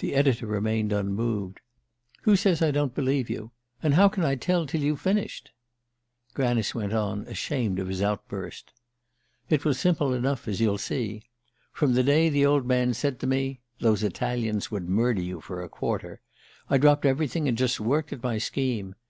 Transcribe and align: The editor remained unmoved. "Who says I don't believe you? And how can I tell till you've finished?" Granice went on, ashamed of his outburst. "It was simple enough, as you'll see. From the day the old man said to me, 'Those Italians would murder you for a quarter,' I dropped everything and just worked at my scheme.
The 0.00 0.14
editor 0.14 0.44
remained 0.46 0.92
unmoved. 0.92 1.60
"Who 2.24 2.36
says 2.36 2.60
I 2.60 2.70
don't 2.70 2.94
believe 2.94 3.30
you? 3.30 3.52
And 3.82 3.94
how 3.94 4.06
can 4.06 4.22
I 4.22 4.34
tell 4.34 4.66
till 4.66 4.82
you've 4.82 5.00
finished?" 5.00 5.52
Granice 6.34 6.74
went 6.74 6.92
on, 6.92 7.22
ashamed 7.22 7.78
of 7.78 7.88
his 7.88 8.02
outburst. 8.02 8.74
"It 9.48 9.64
was 9.64 9.80
simple 9.80 10.12
enough, 10.12 10.48
as 10.48 10.60
you'll 10.60 10.76
see. 10.76 11.22
From 11.72 11.94
the 11.94 12.02
day 12.02 12.28
the 12.28 12.44
old 12.44 12.66
man 12.66 12.92
said 12.92 13.18
to 13.20 13.26
me, 13.26 13.62
'Those 13.78 14.02
Italians 14.02 14.70
would 14.70 14.86
murder 14.86 15.22
you 15.22 15.40
for 15.40 15.62
a 15.62 15.68
quarter,' 15.70 16.20
I 16.68 16.76
dropped 16.76 17.06
everything 17.06 17.48
and 17.48 17.56
just 17.56 17.80
worked 17.80 18.12
at 18.12 18.22
my 18.22 18.36
scheme. 18.36 18.96